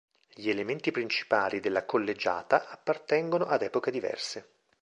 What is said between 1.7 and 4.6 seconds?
Collegiata appartengono ad epoche diverse.